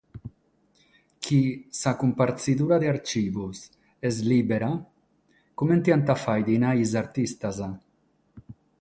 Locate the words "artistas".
7.03-7.57